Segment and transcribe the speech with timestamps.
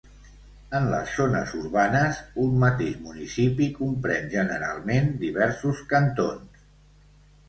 [0.77, 6.65] En les zones urbanes, un mateix municipi compren generalment diversos cantons.